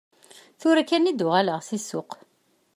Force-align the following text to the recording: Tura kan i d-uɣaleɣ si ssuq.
Tura 0.59 0.83
kan 0.89 1.09
i 1.11 1.13
d-uɣaleɣ 1.13 1.59
si 1.67 1.77
ssuq. 1.81 2.11